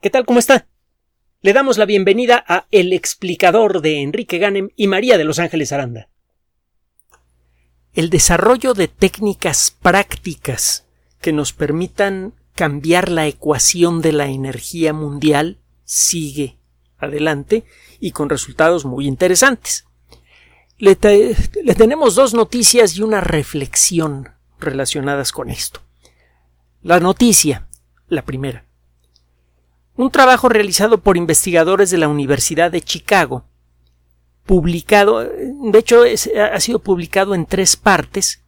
[0.00, 0.26] ¿Qué tal?
[0.26, 0.66] ¿Cómo está?
[1.40, 5.72] Le damos la bienvenida a El explicador de Enrique Ganem y María de Los Ángeles
[5.72, 6.10] Aranda.
[7.94, 10.84] El desarrollo de técnicas prácticas
[11.22, 16.58] que nos permitan cambiar la ecuación de la energía mundial sigue
[16.98, 17.64] adelante
[17.98, 19.86] y con resultados muy interesantes.
[20.76, 20.98] Le,
[21.64, 25.80] le, tenemos dos noticias y una reflexión relacionadas con esto.
[26.82, 27.66] La noticia,
[28.08, 28.65] la primera.
[29.96, 33.44] Un trabajo realizado por investigadores de la Universidad de Chicago,
[34.44, 36.02] publicado, de hecho
[36.52, 38.42] ha sido publicado en tres partes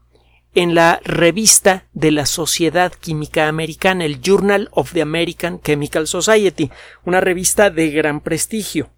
[0.55, 6.71] en la revista de la Sociedad Química Americana, el Journal of the American Chemical Society,
[7.05, 8.91] una revista de gran prestigio,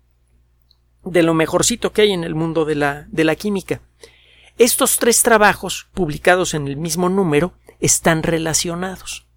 [1.04, 3.80] de lo mejorcito que hay en el mundo de la, de la química.
[4.58, 9.29] Estos tres trabajos, publicados en el mismo número, están relacionados.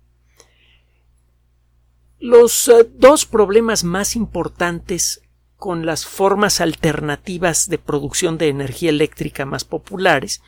[2.24, 5.22] Los uh, dos problemas más importantes
[5.58, 10.42] con las formas alternativas de producción de energía eléctrica más populares,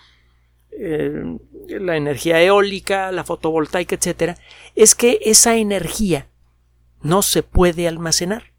[0.72, 4.38] eh, la energía eólica, la fotovoltaica, etc.,
[4.75, 6.30] es que esa energía
[7.02, 8.53] no se puede almacenar.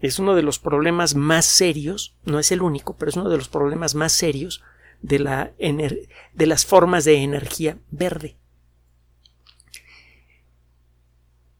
[0.00, 3.36] Es uno de los problemas más serios, no es el único, pero es uno de
[3.36, 4.62] los problemas más serios
[5.02, 8.38] de, la de las formas de energía verde.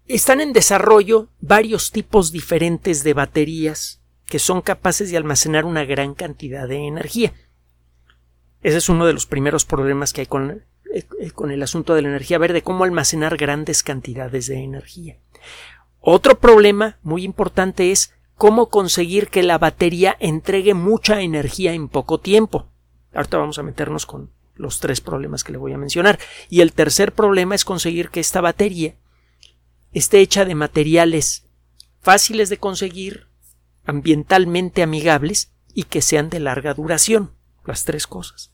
[0.09, 6.15] Están en desarrollo varios tipos diferentes de baterías que son capaces de almacenar una gran
[6.15, 7.33] cantidad de energía.
[8.63, 12.03] Ese es uno de los primeros problemas que hay con, eh, con el asunto de
[12.03, 15.19] la energía verde, cómo almacenar grandes cantidades de energía.
[16.01, 22.19] Otro problema muy importante es cómo conseguir que la batería entregue mucha energía en poco
[22.19, 22.67] tiempo.
[23.15, 26.19] Ahorita vamos a meternos con los tres problemas que le voy a mencionar.
[26.49, 28.95] Y el tercer problema es conseguir que esta batería
[29.93, 31.45] esté hecha de materiales
[32.01, 33.29] fáciles de conseguir,
[33.85, 37.33] ambientalmente amigables y que sean de larga duración.
[37.65, 38.53] Las tres cosas.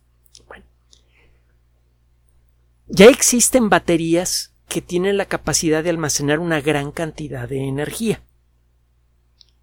[2.88, 8.22] Ya existen baterías que tienen la capacidad de almacenar una gran cantidad de energía.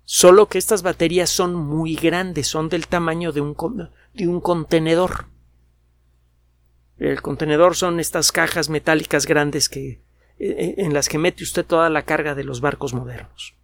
[0.03, 3.55] Solo que estas baterías son muy grandes, son del tamaño de un,
[4.41, 5.25] contenedor.
[6.97, 10.03] El contenedor son estas cajas metálicas grandes que
[10.37, 13.55] en las que mete usted toda la carga de los barcos modernos.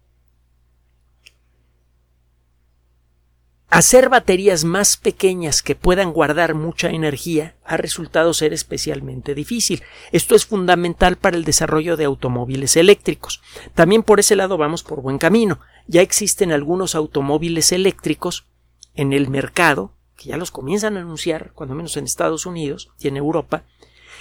[3.72, 9.82] Hacer baterías más pequeñas que puedan guardar mucha energía ha resultado ser especialmente difícil.
[10.12, 13.40] Esto es fundamental para el desarrollo de automóviles eléctricos.
[13.72, 15.58] También por ese lado vamos por buen camino.
[15.86, 18.46] Ya existen algunos automóviles eléctricos
[18.94, 23.08] en el mercado, que ya los comienzan a anunciar, cuando menos en Estados Unidos y
[23.08, 23.64] en Europa,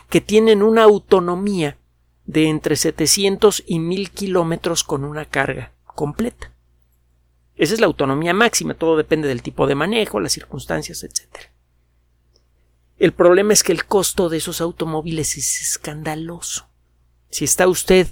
[0.10, 1.78] que tienen una autonomía
[2.26, 6.52] de entre 700 y 1000 kilómetros con una carga completa.
[7.56, 11.52] Esa es la autonomía máxima, todo depende del tipo de manejo, las circunstancias, etc.
[12.98, 16.68] El problema es que el costo de esos automóviles es escandaloso.
[17.30, 18.08] Si está usted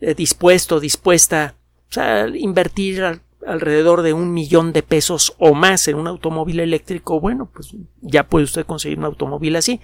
[0.00, 1.54] eh, dispuesto, dispuesta
[1.96, 7.50] a invertir alrededor de un millón de pesos o más en un automóvil eléctrico, bueno,
[7.52, 9.80] pues ya puede usted conseguir un automóvil así.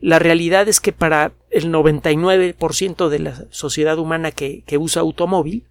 [0.00, 5.66] La realidad es que para el 99% de la sociedad humana que, que usa automóvil,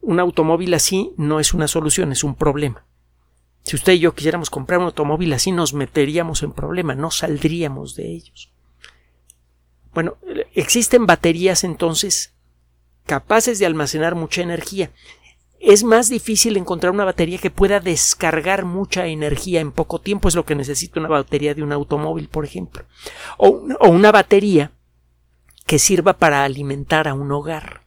[0.00, 2.86] un automóvil así no es una solución, es un problema.
[3.62, 7.94] Si usted y yo quisiéramos comprar un automóvil así, nos meteríamos en problema, no saldríamos
[7.96, 8.52] de ellos.
[9.94, 10.16] Bueno,
[10.54, 12.34] existen baterías entonces
[13.06, 14.90] capaces de almacenar mucha energía.
[15.66, 20.34] Es más difícil encontrar una batería que pueda descargar mucha energía en poco tiempo, es
[20.34, 22.84] lo que necesita una batería de un automóvil, por ejemplo.
[23.38, 23.48] O,
[23.88, 24.72] una batería
[25.64, 27.86] que sirva para alimentar a un hogar.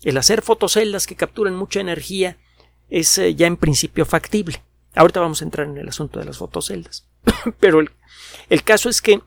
[0.00, 2.38] El hacer fotoceldas que capturen mucha energía
[2.88, 4.62] es eh, ya en principio factible.
[4.94, 7.06] Ahorita vamos a entrar en el asunto de las fotoceldas.
[7.60, 7.80] Pero
[8.48, 9.20] el, caso es que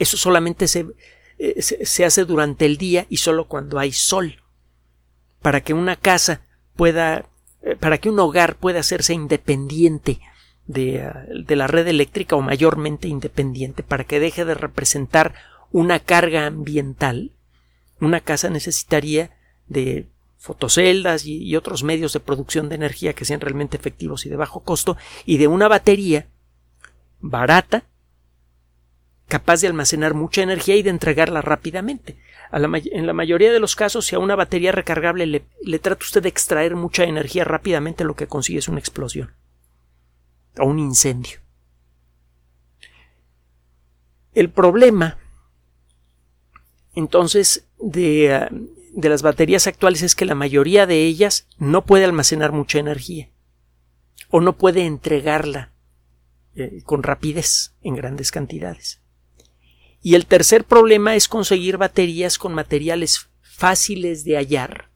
[0.00, 4.39] eso solamente eh, se, se, hace durante el día y solo cuando hay sol.
[5.42, 6.42] Para que una casa
[6.76, 7.26] pueda,
[7.62, 10.20] eh, para que un hogar pueda hacerse independiente
[10.66, 11.10] de,
[11.46, 15.34] de la red eléctrica o mayormente independiente, para que deje de representar
[15.72, 17.32] una carga ambiental,
[18.00, 19.30] una casa necesitaría
[19.68, 20.08] de
[20.40, 24.60] fotoceldas y, otros medios de producción de energía que sean realmente efectivos y de bajo
[24.60, 26.28] costo y de una batería
[27.20, 27.84] barata
[29.28, 32.16] capaz de almacenar mucha energía y de entregarla rápidamente.
[32.52, 36.22] En la mayoría de los casos, si a una batería recargable le, le, trata usted
[36.22, 39.32] de extraer mucha energía rápidamente, lo que consigue es una explosión
[40.58, 41.38] o un incendio.
[44.32, 45.18] El problema,
[46.94, 48.48] entonces, de,
[48.94, 53.30] las baterías actuales es que la mayoría de ellas no puede almacenar mucha energía
[54.28, 55.72] o no puede entregarla
[56.54, 58.99] eh, con rapidez en grandes cantidades.
[60.02, 64.90] Y el tercer problema es conseguir baterías con materiales fáciles de hallar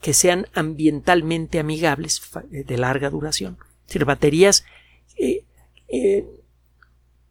[0.00, 3.58] que sean ambientalmente amigables eh, de larga duración.
[3.82, 4.64] Es decir, baterías
[5.16, 5.44] eh,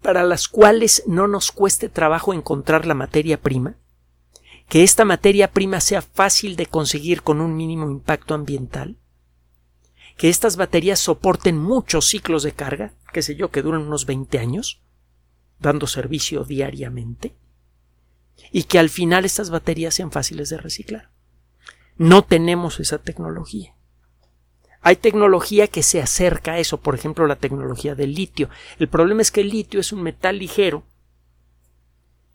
[0.01, 3.75] para las cuales no nos cueste trabajo encontrar la materia prima,
[4.67, 8.97] que esta materia prima sea fácil de conseguir con un mínimo impacto ambiental,
[10.15, 14.37] que estas baterías soporten muchos ciclos de carga, qué sé yo, que duran unos 20
[14.37, 14.81] años,
[15.59, 17.33] dando servicio diariamente,
[18.51, 21.09] y que al final estas baterías sean fáciles de reciclar.
[21.97, 23.75] No tenemos esa tecnología.
[24.81, 28.49] Hay tecnología que se acerca a eso, por ejemplo la tecnología del litio.
[28.79, 30.83] El problema es que el litio es un metal ligero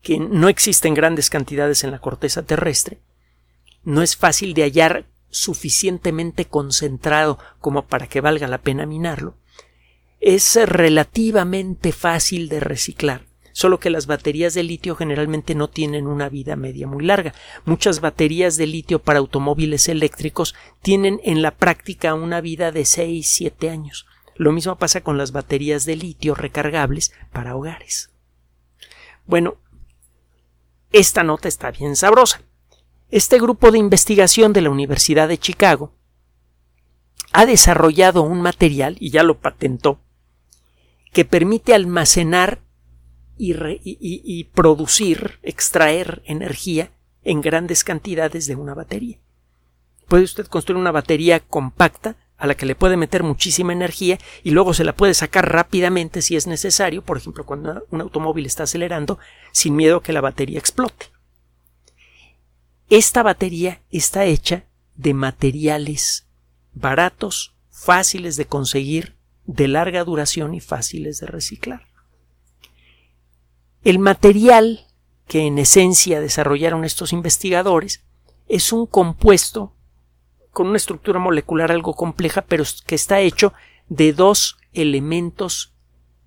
[0.03, 3.01] que no existe en grandes cantidades en la corteza terrestre,
[3.85, 9.35] no es fácil de hallar suficientemente concentrado como para que valga la pena minarlo,
[10.27, 16.31] es relativamente fácil de reciclar, solo que las baterías de litio generalmente no tienen una
[16.31, 17.35] vida media muy larga.
[17.67, 23.71] Muchas baterías de litio para automóviles eléctricos tienen en la práctica una vida de 6-7
[23.71, 24.07] años.
[24.35, 28.11] Lo mismo pasa con las baterías de litio recargables para hogares.
[29.27, 29.57] Bueno,
[30.91, 32.41] esta nota está bien sabrosa.
[33.11, 35.93] Este grupo de investigación de la Universidad de Chicago
[37.33, 40.01] ha desarrollado un material, y ya lo patentó,
[41.15, 42.61] que permite almacenar
[43.39, 46.91] y, producir, extraer energía
[47.23, 49.19] en grandes cantidades de una batería.
[50.09, 54.51] Puede usted construir una batería compacta a la que le puede meter muchísima energía y
[54.51, 58.65] luego se la puede sacar rápidamente si es necesario, por ejemplo, cuando un automóvil está
[58.65, 59.19] acelerando,
[59.53, 61.07] sin miedo a que la batería explote.
[62.91, 64.65] Esta batería está hecha
[64.97, 66.27] de materiales
[66.73, 71.87] baratos, fáciles de conseguir, de larga duración y fáciles de reciclar.
[73.83, 74.87] El material
[75.27, 78.03] que en esencia desarrollaron estos investigadores
[78.49, 79.75] es un compuesto
[80.51, 83.53] con una estructura molecular algo compleja, pero que está hecho
[83.89, 85.75] de dos elementos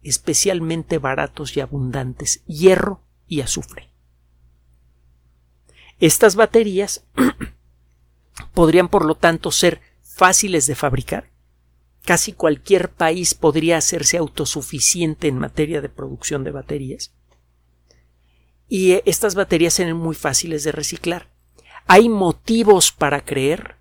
[0.03, 3.89] especialmente baratos y abundantes, hierro y azufre.
[5.99, 7.05] Estas baterías
[8.53, 11.29] podrían, por lo tanto, ser fáciles de fabricar.
[12.07, 17.11] Casi cualquier país podría hacerse autosuficiente en materia de producción de baterías.
[18.69, 21.27] Y eh, estas baterías serían muy fáciles de reciclar.
[21.85, 23.75] Hay motivos para creer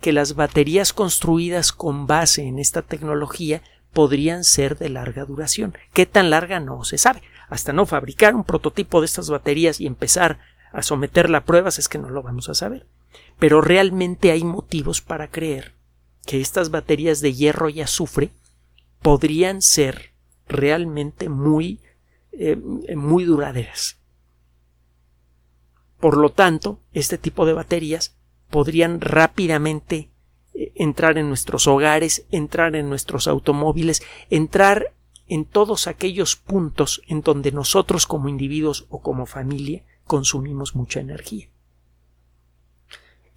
[0.00, 3.62] que las baterías construidas con base en esta tecnología
[3.92, 5.76] podrían ser de larga duración.
[5.92, 7.20] ¿Qué tan larga no se sabe?
[7.48, 10.38] Hasta no fabricar un prototipo de estas baterías y empezar
[10.70, 12.86] a someterla a pruebas es que no lo vamos a saber.
[13.40, 15.81] Pero realmente hay motivos para creer
[16.26, 18.30] que estas baterías de hierro y azufre
[19.00, 20.12] podrían ser
[20.48, 21.80] realmente muy,
[22.32, 23.98] eh, muy duraderas.
[25.98, 28.16] Por lo tanto, este tipo de baterías
[28.50, 30.10] podrían rápidamente
[30.54, 34.92] eh, entrar en nuestros hogares, entrar en nuestros automóviles, entrar
[35.28, 41.48] en todos aquellos puntos en donde nosotros como individuos o como familia consumimos mucha energía.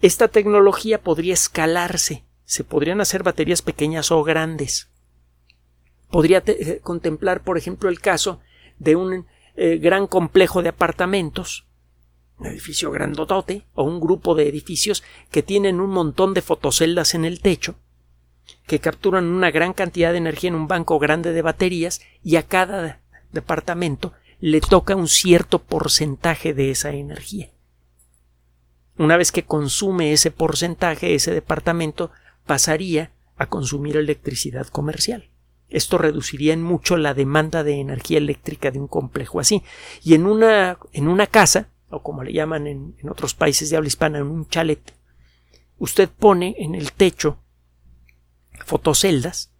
[0.02, 4.88] Esta tecnología podría escalarse, se podrían hacer baterías pequeñas o grandes.
[6.10, 8.40] Podría eh, contemplar, por ejemplo, el caso
[8.78, 9.26] de un
[9.56, 11.66] eh, gran complejo de apartamentos
[12.38, 17.24] un edificio grandotote o un grupo de edificios que tienen un montón de fotoceldas en
[17.24, 17.76] el techo
[18.66, 22.44] que capturan una gran cantidad de energía en un banco grande de baterías y a
[22.44, 23.00] cada
[23.32, 27.50] departamento le toca un cierto porcentaje de esa energía.
[28.98, 32.10] Una vez que consume ese porcentaje, ese departamento
[32.46, 35.30] pasaría a consumir electricidad comercial.
[35.68, 39.62] Esto reduciría en mucho la demanda de energía eléctrica de un complejo así.
[40.02, 43.88] Y en una, en una casa, o como le llaman en, otros países de habla
[43.88, 44.94] hispana, en un chalet,
[45.78, 47.38] usted pone en el techo
[48.64, 49.52] fotoceldas,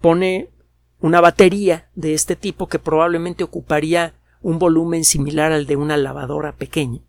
[0.00, 0.50] pone
[0.98, 6.56] una batería de este tipo que probablemente ocuparía un volumen similar al de una lavadora
[6.56, 7.00] pequeña,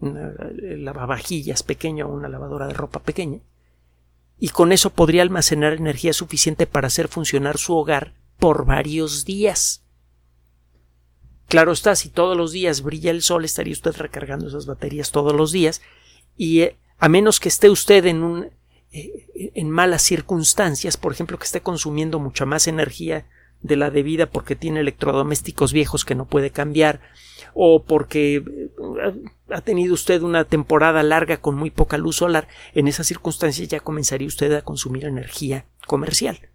[0.00, 3.40] una lavavajillas pequeña o una lavadora de ropa pequeña,
[4.42, 9.84] y con eso podría almacenar energía suficiente para hacer funcionar su hogar por varios días.
[11.46, 15.32] Claro está, si todos los días brilla el sol, estaría usted recargando esas baterías todos
[15.32, 15.80] los días
[16.36, 18.50] y eh, a menos que esté usted en un
[18.90, 23.28] eh, en malas circunstancias, por ejemplo, que esté consumiendo mucha más energía
[23.62, 27.00] de la debida porque tiene electrodomésticos viejos que no puede cambiar
[27.54, 28.44] o porque eh,
[29.50, 33.80] ha tenido usted una temporada larga con muy poca luz solar, en esas circunstancias ya
[33.80, 36.48] comenzaría usted a consumir energía comercial.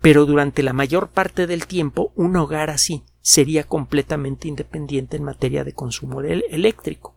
[0.00, 5.64] Pero durante la mayor parte del tiempo un hogar así sería completamente independiente en materia
[5.64, 7.16] de consumo eléctrico.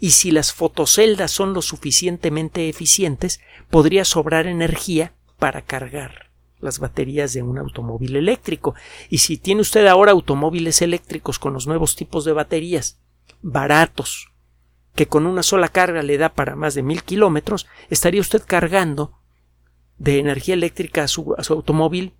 [0.00, 6.25] Y si las fotoceldas son lo suficientemente eficientes, podría sobrar energía para cargar
[6.60, 8.74] las baterías de un automóvil eléctrico.
[9.08, 12.98] Y si tiene usted ahora automóviles eléctricos con los nuevos tipos de baterías,
[13.42, 14.32] baratos,
[14.94, 19.18] que con una sola carga le da para más de mil kilómetros, estaría usted cargando
[19.98, 22.14] de energía eléctrica a su, automóvil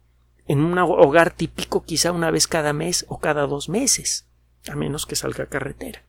[0.47, 4.29] en un hogar típico quizá una vez cada mes o cada dos meses,
[4.69, 6.05] a menos que salga a carretera.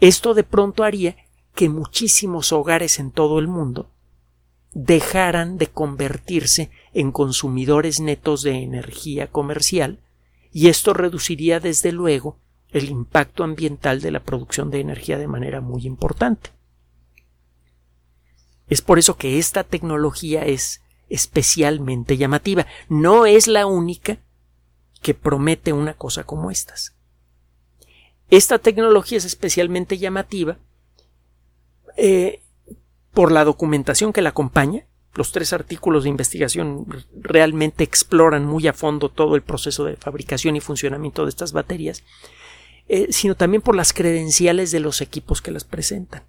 [0.00, 1.16] Esto de pronto haría
[1.54, 3.90] que muchísimos hogares en todo el mundo
[4.72, 10.00] dejaran de convertirse en consumidores netos de energía comercial
[10.52, 12.38] y esto reduciría desde luego
[12.70, 16.50] el impacto ambiental de la producción de energía de manera muy importante.
[18.68, 22.66] Es por eso que esta tecnología es especialmente llamativa.
[22.88, 24.18] No es la única
[25.00, 26.94] que promete una cosa como estas.
[28.30, 30.58] Esta tecnología es especialmente llamativa
[31.96, 32.42] eh,
[33.18, 34.86] por la documentación que la acompaña.
[35.12, 36.86] Los tres artículos de investigación
[37.20, 42.04] realmente exploran muy a fondo todo el proceso de fabricación y funcionamiento de estas baterías,
[42.86, 46.22] eh, sino también por las credenciales de los equipos que las presentan.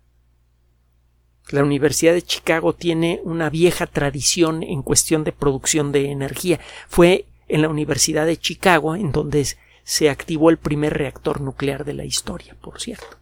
[1.52, 6.60] La Universidad de Chicago tiene una vieja tradición en cuestión de producción de energía.
[6.88, 9.46] Fue en la Universidad de Chicago en donde
[9.84, 13.20] se activó el primer reactor nuclear de la historia, por cierto.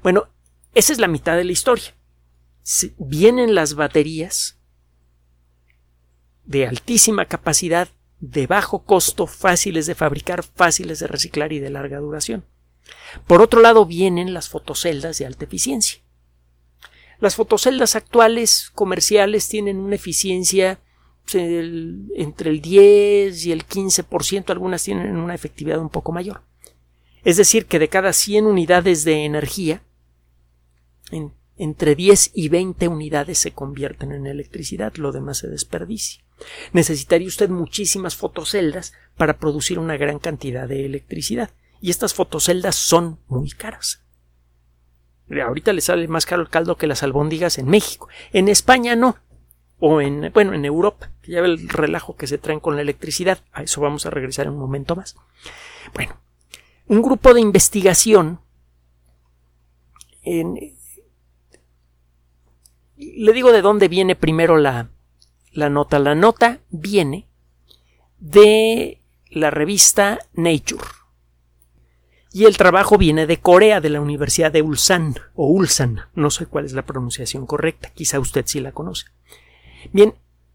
[0.00, 0.28] Bueno,
[0.76, 1.92] esa es la mitad de la historia.
[2.98, 4.58] Vienen las baterías
[6.44, 7.88] de altísima capacidad,
[8.20, 12.44] de bajo costo, fáciles de fabricar, fáciles de reciclar y de larga duración.
[13.26, 16.00] Por otro lado vienen las fotoceldas de alta eficiencia.
[17.18, 20.80] Las fotoceldas actuales comerciales tienen una eficiencia
[21.24, 26.42] pues, entre el 10 y el 15%, algunas tienen una efectividad un poco mayor.
[27.22, 29.82] Es decir, que de cada 100 unidades de energía,
[31.60, 36.24] entre 10 y 20 unidades se convierten en electricidad, lo demás se desperdicia.
[36.72, 41.50] Necesitaría usted muchísimas fotoceldas para producir una gran cantidad de electricidad,
[41.82, 44.02] y estas fotoceldas son muy caras.
[45.30, 48.08] Ahorita le sale más caro el caldo que las albóndigas en México.
[48.32, 49.18] En España no.
[49.78, 53.44] O en, bueno, en Europa, ya ve el relajo que se traen con la electricidad.
[53.52, 55.14] A eso vamos a regresar en un momento más.
[55.94, 56.16] Bueno,
[56.86, 58.40] un grupo de investigación
[60.22, 60.79] en,
[63.00, 64.90] le digo de dónde viene primero la,
[65.52, 65.98] la nota.
[65.98, 67.26] La nota viene
[68.18, 70.84] de la revista Nature
[72.32, 76.46] y el trabajo viene de Corea, de la Universidad de Ulsan o Ulsan, no sé
[76.46, 79.06] cuál es la pronunciación correcta, quizá usted sí la conoce.
[79.92, 80.14] Bien,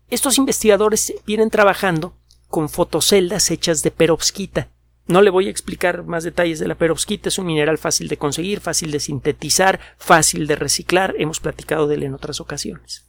[0.10, 2.16] estos investigadores vienen trabajando
[2.48, 4.70] con fotoceldas hechas de perovskita.
[5.08, 8.18] No le voy a explicar más detalles de la perovskita, es un mineral fácil de
[8.18, 13.06] conseguir, fácil de sintetizar, fácil de reciclar, hemos platicado de él en otras ocasiones.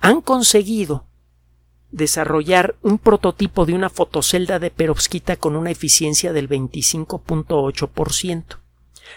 [0.00, 1.06] Han conseguido
[1.90, 8.58] desarrollar un prototipo de una fotocelda de perovskita con una eficiencia del 25.8%,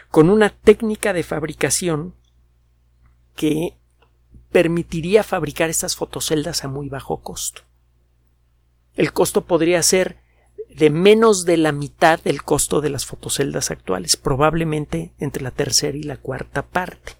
[0.09, 2.13] con una técnica de fabricación
[3.35, 3.75] que
[4.51, 7.63] permitiría fabricar estas fotoceldas a muy bajo costo.
[8.95, 10.20] El costo podría ser
[10.75, 15.97] de menos de la mitad del costo de las fotoceldas actuales, probablemente entre la tercera
[15.97, 17.13] y la cuarta parte.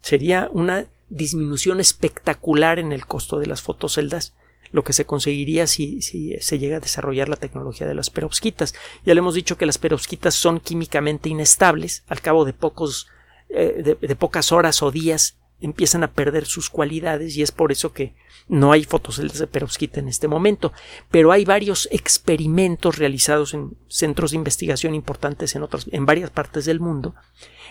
[0.00, 4.32] Sería una disminución espectacular en el costo de las fotoceldas
[4.72, 8.74] lo que se conseguiría si, se llega a desarrollar la tecnología de las perovskitas.
[9.04, 13.08] Ya le hemos dicho que las perovskitas son químicamente inestables, al cabo de pocos
[13.48, 17.92] eh, de, pocas horas o días empiezan a perder sus cualidades y es por eso
[17.92, 18.14] que
[18.48, 20.72] no hay fotoceldas de perovskita en este momento,
[21.10, 26.64] pero hay varios experimentos realizados en centros de investigación importantes en otras en varias partes
[26.64, 27.14] del mundo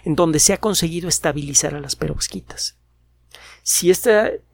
[0.06, 2.78] en donde se ha conseguido estabilizar a las perovskitas.
[3.64, 3.92] Si,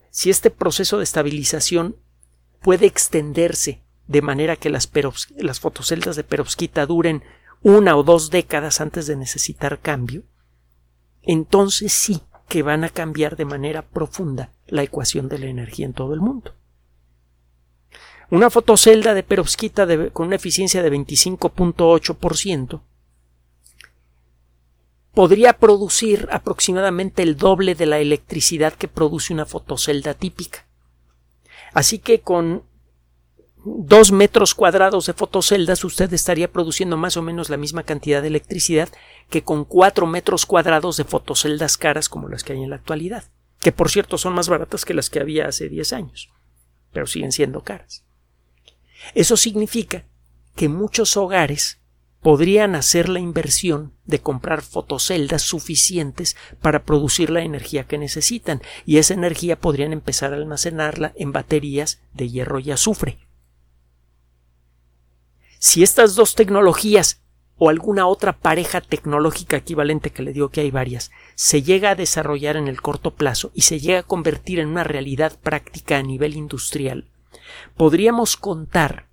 [0.10, 1.98] si este proceso de estabilización
[2.62, 4.90] puede extenderse de manera que las,
[5.38, 7.24] las fotoceldas de perovskita duren
[7.62, 10.24] una o dos décadas antes de necesitar cambio,
[11.22, 15.94] entonces sí que van a cambiar de manera profunda la ecuación de la energía en
[15.94, 16.54] todo el mundo.
[18.30, 22.82] Una fotocelda de perovskita con una eficiencia de 25.8%
[25.14, 30.66] podría producir aproximadamente el doble de la electricidad que produce una fotocelda típica.
[31.74, 32.64] Así que con
[33.66, 38.28] dos metros cuadrados de fotoceldas usted estaría produciendo más o menos la misma cantidad de
[38.28, 38.90] electricidad
[39.30, 43.24] que con cuatro metros cuadrados de fotoceldas caras como las que hay en la actualidad,
[43.60, 46.30] que por cierto son más baratas que las que había hace 10 años,
[46.94, 48.04] pero siguen siendo caras.
[49.16, 50.06] Eso significa
[50.56, 51.80] que muchos hogares
[52.22, 58.98] podrían hacer la inversión de comprar fotoceldas suficientes para producir la energía que necesitan y
[58.98, 63.25] esa energía podrían empezar a almacenarla en baterías de hierro y azufre.
[65.66, 67.22] Si estas dos tecnologías
[67.58, 71.96] o alguna otra pareja tecnológica equivalente que le digo que hay varias, se llega a
[71.96, 76.04] desarrollar en el corto plazo y se llega a convertir en una realidad práctica a
[76.04, 77.08] nivel industrial,
[77.76, 79.08] podríamos contar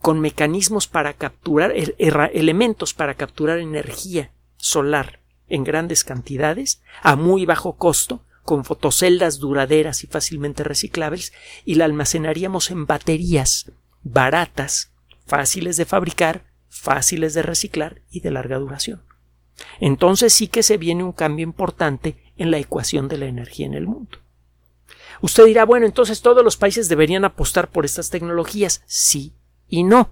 [0.00, 7.74] con mecanismos para capturar elementos para capturar energía solar en grandes cantidades a muy bajo
[7.76, 11.32] costo con fotoceldas duraderas y fácilmente reciclables
[11.64, 13.70] y la almacenaríamos en baterías
[14.02, 14.90] baratas,
[15.26, 19.02] fáciles de fabricar, fáciles de reciclar y de larga duración.
[19.80, 23.74] Entonces sí que se viene un cambio importante en la ecuación de la energía en
[23.74, 24.18] el mundo.
[25.20, 28.82] Usted dirá, bueno, entonces todos los países deberían apostar por estas tecnologías.
[28.86, 29.34] Sí,
[29.68, 30.10] y no.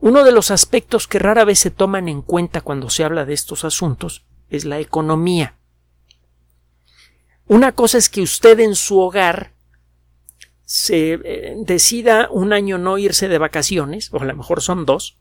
[0.00, 3.34] Uno de los aspectos que rara vez se toman en cuenta cuando se habla de
[3.34, 5.56] estos asuntos es la economía.
[7.46, 9.52] Una cosa es que usted en su hogar
[10.70, 15.18] se eh, decida un año no irse de vacaciones, o a lo mejor son dos,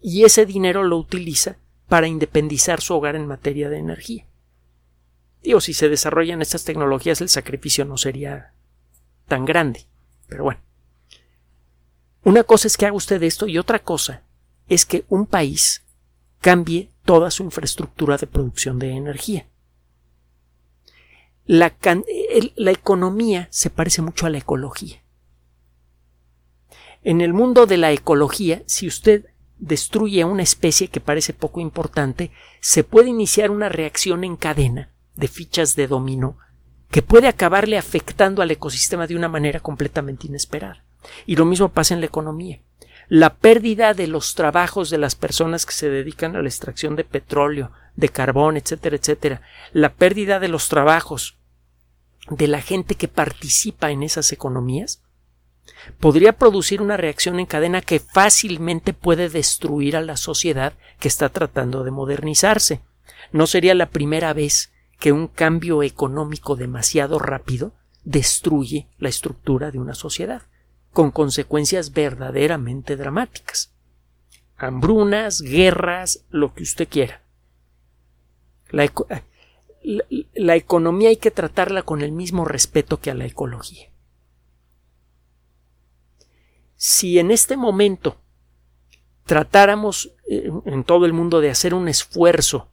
[0.00, 4.24] y ese dinero lo utiliza para independizar su hogar en materia de energía.
[5.42, 8.54] Digo, si se desarrollan estas tecnologías, el sacrificio no sería
[9.28, 9.84] tan grande.
[10.28, 10.60] Pero bueno.
[12.24, 14.22] Una cosa es que haga usted esto y otra cosa
[14.66, 15.84] es que un país
[16.40, 19.46] cambie toda su infraestructura de producción de energía.
[21.46, 21.72] La,
[22.70, 25.02] economía se parece mucho a la ecología.
[27.02, 29.26] En el mundo de la ecología, si usted
[29.58, 35.28] destruye una especie que parece poco importante, se puede iniciar una reacción en cadena de
[35.28, 36.36] fichas de dominó
[36.90, 40.84] que puede acabarle afectando al ecosistema de una manera completamente inesperada.
[41.26, 42.60] Y lo mismo pasa en la economía.
[43.08, 47.04] La pérdida de los trabajos de las personas que se dedican a la extracción de
[47.04, 49.42] petróleo, de carbón, etcétera, etcétera,
[49.72, 51.38] la pérdida de los trabajos
[52.30, 55.02] de la gente que participa en esas economías,
[56.00, 61.28] podría producir una reacción en cadena que fácilmente puede destruir a la sociedad que está
[61.28, 62.80] tratando de modernizarse.
[63.32, 67.72] No sería la primera vez que un cambio económico demasiado rápido
[68.04, 70.42] destruye la estructura de una sociedad
[70.96, 73.70] con consecuencias verdaderamente dramáticas.
[74.56, 77.20] Hambrunas, guerras, lo que usted quiera.
[78.70, 78.90] La,
[80.32, 83.90] la, economía hay que tratarla con el mismo respeto que a la ecología.
[86.76, 88.16] Si en este momento
[89.26, 92.70] tratáramos eh, en todo el mundo de hacer un esfuerzo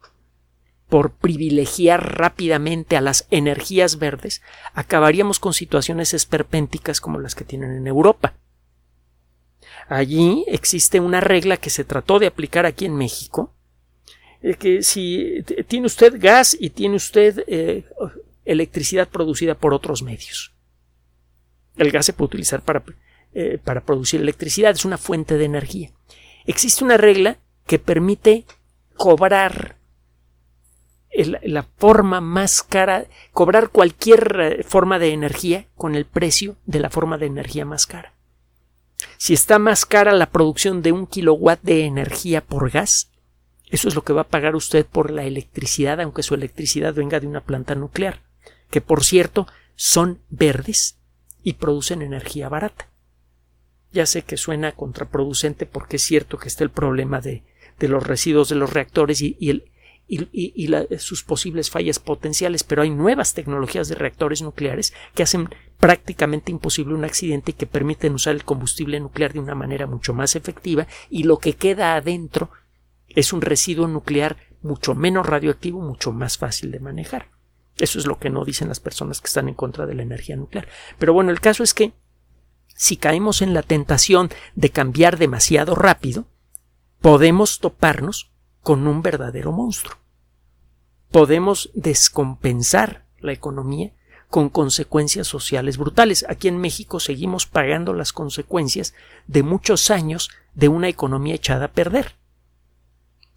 [0.93, 4.43] por privilegiar rápidamente a las energías verdes,
[4.75, 8.35] acabaríamos con situaciones esperpénticas como las que tienen en Europa.
[9.89, 13.55] Allí existe una regla que se trató de aplicar aquí en México,
[14.43, 17.85] eh, que si tiene usted gas y tiene usted eh,
[18.45, 20.53] electricidad producida por otros medios.
[21.75, 22.83] El gas se puede utilizar para,
[23.33, 25.91] eh, para producir electricidad, es una fuente de energía.
[26.45, 28.45] Existe una regla que permite
[28.95, 29.81] cobrar
[31.13, 36.89] la forma más cara, cobrar cualquier eh, forma de energía con el precio de la
[36.89, 38.13] forma de energía más cara.
[39.17, 43.11] Si está más cara la producción de un kilowatt de energía por gas,
[43.69, 47.19] eso es lo que va a pagar usted por la electricidad, aunque su electricidad venga
[47.19, 48.21] de una planta nuclear,
[48.69, 50.99] que por cierto son verdes
[51.43, 52.89] y producen energía barata.
[53.91, 57.43] Ya sé que suena contraproducente porque es cierto que está el problema de,
[57.79, 59.71] de los residuos de los reactores y, y el,
[60.07, 66.51] y, sus posibles fallas potenciales, pero hay nuevas tecnologías de reactores nucleares que hacen prácticamente
[66.51, 70.35] imposible un accidente y que permiten usar el combustible nuclear de una manera mucho más
[70.35, 72.51] efectiva y lo que queda adentro
[73.07, 77.29] es un residuo nuclear mucho menos radioactivo, mucho más fácil de manejar.
[77.77, 80.35] Eso es lo que no dicen las personas que están en contra de la energía
[80.35, 80.67] nuclear.
[80.99, 81.93] Pero bueno, el caso es que
[82.75, 86.27] si caemos en la tentación de cambiar demasiado rápido,
[87.01, 88.32] podemos toparnos
[88.63, 90.03] con un verdadero monstruo
[91.13, 93.91] podemos descompensar la economía
[94.31, 96.25] con consecuencias sociales brutales.
[96.27, 98.95] Aquí en México seguimos pagando las consecuencias
[99.27, 102.15] de muchos años de una economía echada a perder.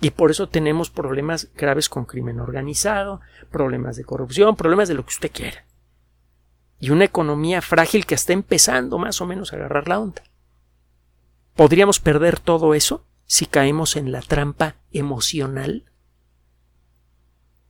[0.00, 5.02] Y por eso tenemos problemas graves con crimen organizado, problemas de corrupción, problemas de lo
[5.04, 5.66] que usted quiera.
[6.80, 10.22] Y una economía frágil que está empezando más o menos a agarrar la onda.
[11.54, 15.84] podríamos perder todo eso si caemos en la trampa emocional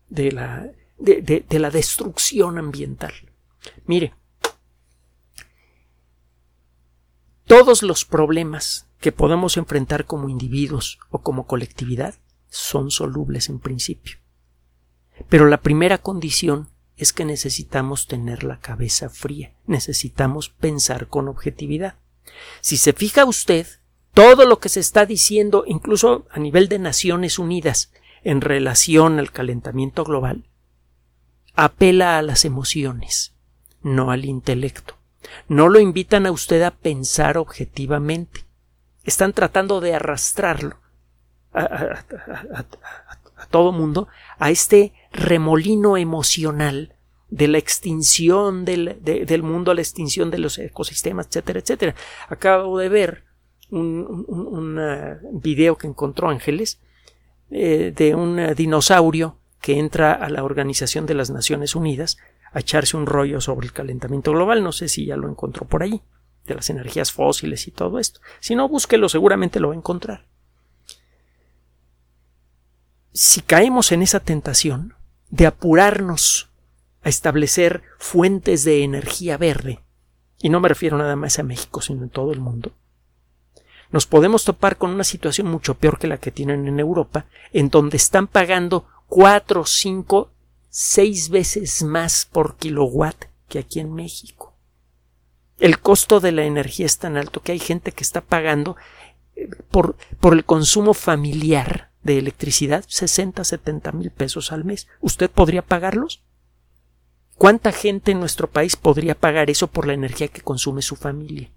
[0.08, 3.12] de la, de, la destrucción ambiental.
[3.86, 4.14] Mire,
[7.46, 12.14] todos los problemas que podemos enfrentar como individuos o como colectividad
[12.48, 14.18] son solubles en principio.
[15.28, 21.96] Pero la primera condición es que necesitamos tener la cabeza fría, necesitamos pensar con objetividad.
[22.60, 23.66] Si se fija usted,
[24.16, 27.92] todo lo que se está diciendo, incluso a nivel de Naciones Unidas,
[28.24, 30.48] en relación al calentamiento global,
[31.54, 33.34] apela a las emociones,
[33.82, 34.96] no al intelecto.
[35.48, 38.46] No lo invitan a usted a pensar objetivamente.
[39.04, 40.78] Están tratando de arrastrarlo
[41.52, 42.02] a,
[43.50, 46.94] todo mundo a este remolino emocional
[47.28, 51.94] de la extinción del, mundo a la extinción de los ecosistemas, etcétera, etcétera.
[52.30, 53.25] Acabo de ver
[53.70, 54.78] un,
[55.32, 56.78] video que encontró Ángeles
[57.50, 62.18] eh, de un dinosaurio que entra a la Organización de las Naciones Unidas
[62.52, 64.62] a echarse un rollo sobre el calentamiento global.
[64.62, 66.02] No sé si ya lo encontró por ahí,
[66.46, 68.20] de las energías fósiles y todo esto.
[68.40, 70.24] Si no, búsquelo, seguramente lo va a encontrar.
[73.12, 74.94] Si caemos en esa tentación
[75.30, 76.48] de apurarnos
[77.02, 79.80] a establecer fuentes de energía verde,
[80.38, 82.72] y no me refiero nada más a México, sino en todo el mundo,
[83.90, 87.68] nos podemos topar con una situación mucho peor que la que tienen en Europa, en
[87.68, 90.30] donde están pagando cuatro, cinco,
[90.68, 94.54] seis veces más por kilowatt que aquí en México.
[95.58, 98.76] El costo de la energía es tan alto que hay gente que está pagando
[99.34, 104.86] eh, por, por el consumo familiar de electricidad 60, 70 mil pesos al mes.
[105.00, 106.22] ¿Usted podría pagarlos?
[107.36, 111.50] ¿Cuánta gente en nuestro país podría pagar eso por la energía que consume su familia?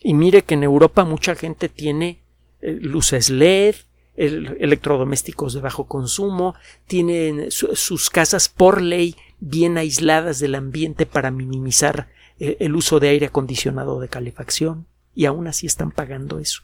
[0.00, 2.22] Y mire que en Europa mucha gente tiene
[2.60, 3.76] eh, luces LED,
[4.16, 6.54] electrodomésticos de bajo consumo,
[6.86, 12.08] tienen sus casas por ley bien aisladas del ambiente para minimizar
[12.38, 16.62] eh, el uso de aire acondicionado de calefacción, y aún así están pagando eso.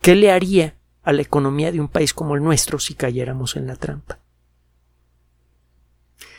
[0.00, 3.66] ¿Qué le haría a la economía de un país como el nuestro si cayéramos en
[3.66, 4.18] la trampa?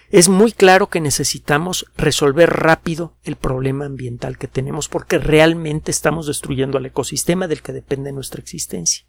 [0.09, 6.27] Es muy claro que necesitamos resolver rápido el problema ambiental que tenemos porque realmente estamos
[6.27, 9.05] destruyendo al ecosistema del que depende nuestra existencia.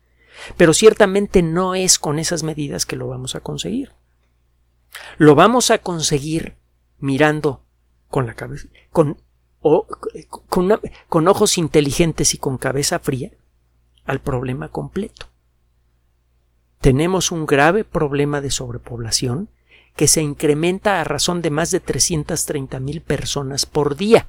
[0.57, 3.93] Pero ciertamente no es con esas medidas que lo vamos a conseguir.
[5.19, 6.57] Lo vamos a conseguir
[6.99, 7.65] mirando
[8.09, 9.19] con la cabeza, con,
[10.49, 13.31] con ojos inteligentes y con cabeza fría
[14.05, 15.27] al problema completo.
[16.81, 19.51] Tenemos un grave problema de sobrepoblación
[19.99, 24.29] que se incrementa a razón de más de 330 mil personas por día.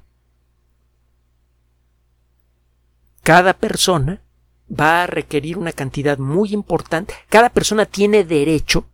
[3.22, 4.24] Cada persona
[4.68, 7.14] va a requerir una cantidad muy importante.
[7.30, 8.90] Cada persona tiene derecho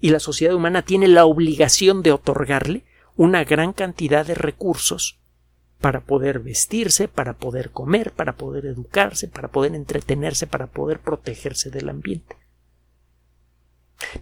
[0.00, 5.20] y la sociedad humana tiene la obligación de otorgarle una gran cantidad de recursos
[5.82, 11.68] para poder vestirse, para poder comer, para poder educarse, para poder entretenerse, para poder protegerse
[11.68, 12.38] del ambiente.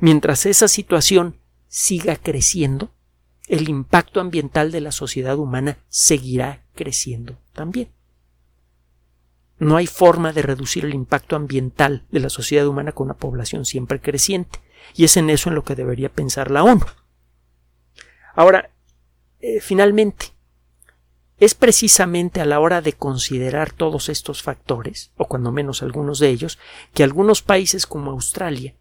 [0.01, 1.37] Mientras esa situación
[1.73, 2.93] siga creciendo,
[3.49, 7.89] el impacto ambiental de la sociedad humana seguirá creciendo también.
[9.59, 13.65] No hay forma de reducir el impacto ambiental de la sociedad humana con una población
[13.65, 14.59] siempre creciente,
[14.95, 16.85] y es en eso en lo que debería pensar la ONU.
[18.35, 18.71] Ahora,
[19.41, 20.27] eh, finalmente,
[21.39, 26.29] es precisamente a la hora de considerar todos estos factores, o cuando menos algunos de
[26.29, 26.59] ellos,
[26.93, 28.75] que algunos países como Australia,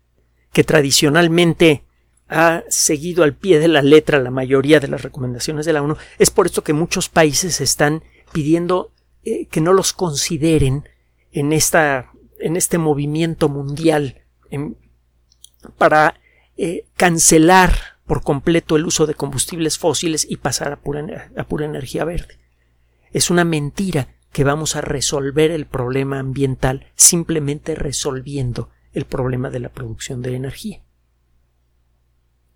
[0.52, 1.86] que tradicionalmente
[2.32, 5.98] ha seguido al pie de la letra la mayoría de las recomendaciones de la ONU,
[6.18, 10.88] es por esto que muchos países están pidiendo eh, que no los consideren
[11.34, 14.22] en, esta, en este movimiento mundial
[15.78, 16.20] para
[16.56, 17.74] eh, cancelar
[18.06, 22.40] por completo el uso de combustibles fósiles y pasar a pura, a pura energía verde.
[23.12, 29.60] Es una mentira que vamos a resolver el problema ambiental simplemente resolviendo el problema de
[29.60, 30.82] la producción de energía.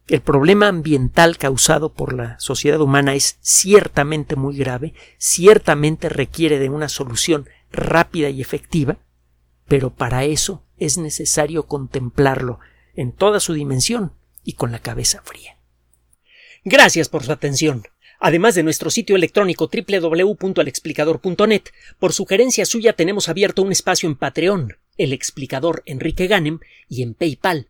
[0.07, 6.69] El problema ambiental causado por la sociedad humana es ciertamente muy grave, ciertamente requiere de
[6.69, 8.99] una solución rápida y efectiva,
[9.67, 12.59] pero para eso es necesario contemplarlo
[12.95, 14.13] en toda su dimensión
[14.43, 15.57] y con la cabeza fría.
[16.63, 17.83] Gracias por su atención.
[18.19, 21.63] Además de nuestro sitio electrónico www.alexplicador.net,
[21.99, 27.13] por sugerencia suya tenemos abierto un espacio en Patreon, el explicador Enrique Ganem, y en
[27.13, 27.69] PayPal,